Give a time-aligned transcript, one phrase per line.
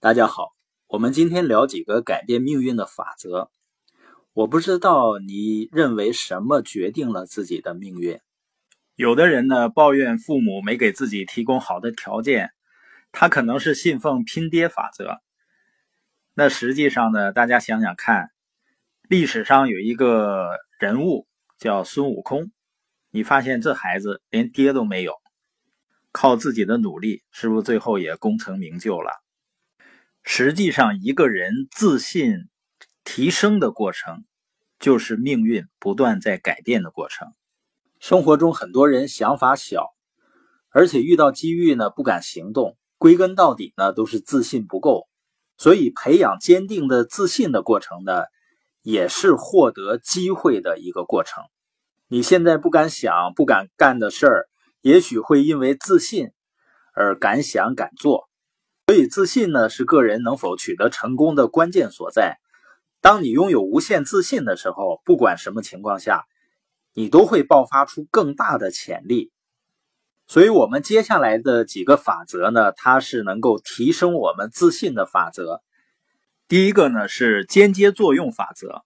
[0.00, 0.52] 大家好，
[0.86, 3.50] 我们今天聊几个改变命运的法则。
[4.32, 8.20] 我不知道你认为什么决定了自己的命运？
[8.94, 12.52] 有的人呢抱怨父母没给自己提供好的条件，
[13.10, 15.18] 他可能是信奉拼爹法则。
[16.32, 18.30] 那实际上呢，大家想想看，
[19.08, 21.26] 历史上有一个人物
[21.58, 22.52] 叫孙悟空，
[23.10, 25.14] 你发现这孩子连爹都没有，
[26.12, 29.10] 靠自己的努力，是不是最后也功成名就了？
[30.30, 32.50] 实际上，一个人自信
[33.02, 34.26] 提升的过程，
[34.78, 37.28] 就是命运不断在改变的过程。
[37.98, 39.86] 生活中很多人想法小，
[40.68, 45.08] 而且遇到机遇呢不敢行动，归根到底呢都是自信不够。
[45.56, 48.24] 所以，培养坚定的自信的过程呢，
[48.82, 51.42] 也是获得机会的一个过程。
[52.06, 54.48] 你现在不敢想、不敢干的事儿，
[54.82, 56.32] 也许会因为自信
[56.92, 58.27] 而敢想敢做。
[58.88, 62.38] 所以，自信呢是个人能否取得成功的关键所在。
[63.02, 66.24] 当你拥有无限自信的时候，不管什么情况下，
[66.94, 69.30] 你都会爆发出更大的潜力。
[70.26, 75.60] 所以，我们接下来的几个法则呢，它是能够提升我们自信的法则。
[76.48, 78.84] 第一个呢是间接作用法则，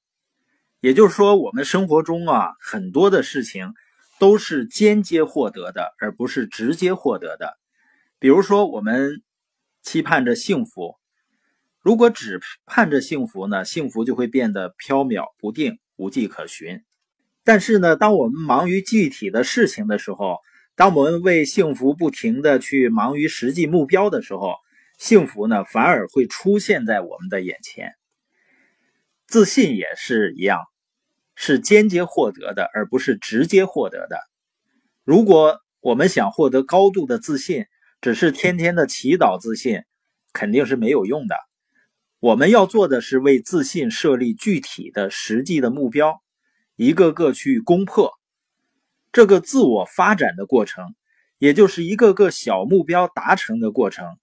[0.80, 3.72] 也就是说，我们生活中啊很多的事情
[4.18, 7.56] 都是间接获得的，而不是直接获得的。
[8.18, 9.22] 比如说，我们。
[9.83, 10.97] 期盼着幸福，
[11.80, 13.64] 如果只盼着幸福呢？
[13.64, 16.83] 幸福就会变得飘渺不定、无迹可寻。
[17.44, 20.39] 但是呢，当我们忙于具体的事情的时候，
[20.77, 24.55] 当我们为幸福不停的去忙于实际目标的时候，
[24.98, 27.92] 幸福呢反而会出现在我们的眼前。
[29.27, 30.61] 自信也是一样，
[31.34, 34.19] 是间接获得的，而不是直接获得的。
[35.02, 37.67] 如果我们想获得高度的自信，
[38.03, 39.84] 只是天天的祈祷自信，
[40.33, 41.36] 肯定是没有用的。
[42.19, 46.20] 我们要做的是为自信设立具体的、实际的目标，
[46.75, 48.19] 一个个去攻破。
[49.12, 50.96] 这个自我发展的过程，
[51.39, 54.18] 也就是一个个小目标达成的过程，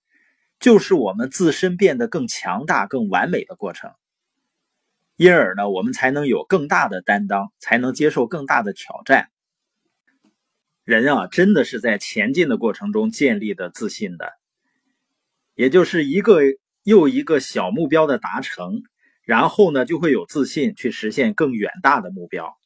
[0.60, 3.92] 就是我们自身变得更强大、更完美的过程。
[5.16, 9.30] 因而呢，我们才能有更大的担当，才能接受更大的挑战。
[10.90, 14.34] 人啊，真的是在前进的过程中建立的自信的，
[15.54, 16.42] 也就是一个
[16.82, 18.82] 又一个小目标的达成，
[19.22, 22.58] 然后呢，就会有自信去实现更远大的目标。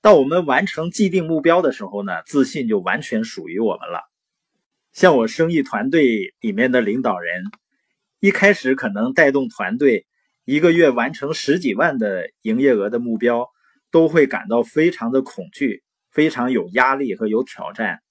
[0.00, 4.00] 到我们完成既定目标的时候呢，自信就完全属于我们了。
[4.94, 7.44] 像我生意团队里面的领导人，
[8.18, 10.06] 一开始可能带动团队
[10.46, 13.46] 一个月完成十几万的营业额的目标，
[13.90, 15.82] 都会感到非常的恐惧。
[16.10, 18.02] 非常有压力和有挑战，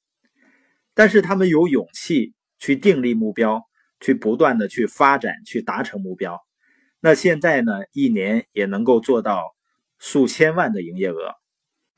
[0.93, 3.63] 但是他们有勇气去订立目标，
[3.99, 6.39] 去不断的去发展，去达成目标。
[7.01, 9.53] 那现在呢，一年也能够做到
[9.97, 11.35] 数千万的营业额。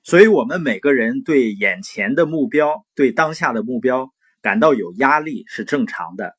[0.04, 4.10] 所以，我们每个人对眼前的目标，对当下的目标
[4.42, 6.36] 感到有压力是正常的，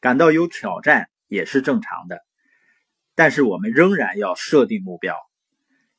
[0.00, 2.20] 感到有挑战也是正常的。
[3.14, 5.16] 但是，我们仍然要设定目标，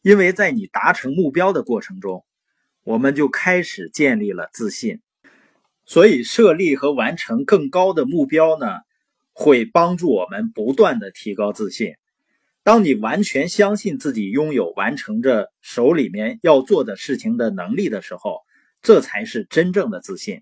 [0.01, 2.25] 因为在你达成目标的过程中。
[2.83, 4.99] 我们就开始建立了自信，
[5.85, 8.79] 所以设立和完成更高的目标呢，
[9.31, 11.95] 会帮助我们不断的提高自信。
[12.61, 18.41] 当你完全相信自己拥有完成着手里面要做的事情的能力的时候，
[18.81, 20.41] 这才是真正的自信。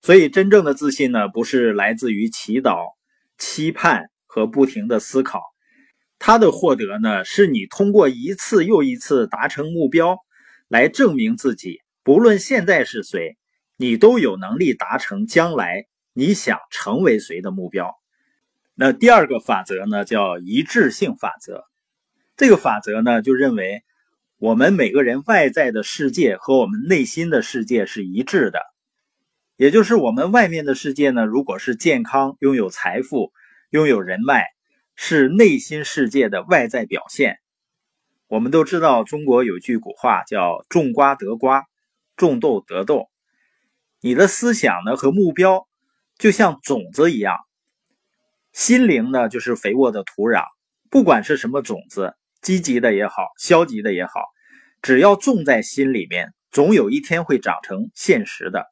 [0.00, 2.92] 所以，真正的自信呢，不是来自于祈祷、
[3.38, 5.40] 期盼和不停的思考，
[6.18, 10.18] 它的获得呢，是你通过一次又一次达成目标。
[10.74, 13.36] 来证明自己，不论现在是谁，
[13.76, 17.94] 你都有能力达成将来你想成为谁的目标。
[18.74, 21.62] 那第二个法则呢，叫一致性法则。
[22.36, 23.84] 这个法则呢，就认为
[24.36, 28.58] 我们每个人外在的世界和我们内心的世界是一致的，
[29.56, 33.30] 也就是我们外面的世界呢，如果是健康、拥有财富、
[33.70, 34.42] 拥有人脉，
[34.96, 37.38] 是内心世界的外在表现。
[38.26, 41.66] 我们都知道，中国有句古话叫“种瓜得瓜，
[42.16, 43.08] 种豆得豆”。
[44.00, 45.68] 你的思想呢和目标，
[46.18, 47.36] 就像种子一样，
[48.52, 50.44] 心灵呢就是肥沃的土壤。
[50.90, 54.12] 不管是什么种子，积极的也好，消极的也好，
[54.80, 58.66] 只要种在心里面，总有一天会长成现实的。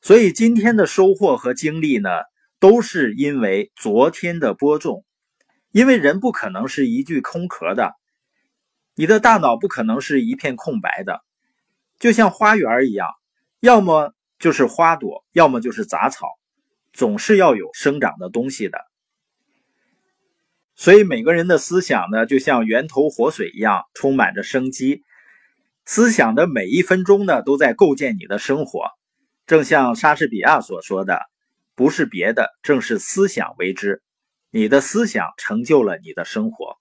[0.00, 2.08] 所以今天的收获和经历呢，
[2.58, 5.04] 都是因为昨天的播种。
[5.72, 7.94] 因为人不可能是一具空壳的。
[8.94, 11.22] 你的大脑不可能是一片空白的，
[11.98, 13.08] 就像花园一样，
[13.60, 16.26] 要么就是花朵，要么就是杂草。
[16.92, 18.80] 总是要有生长的东西的。
[20.74, 25.04] 所以每个人的思想呢，就像源头活水一样，充满着生机。
[25.84, 28.88] 思想的每一分钟呢，都在构建你的生活。
[29.46, 31.20] 正像莎士比亚所说的
[31.76, 34.02] ：“不是别的，正是思想为之。
[34.52, 36.76] 你的思想成就了你的生活。”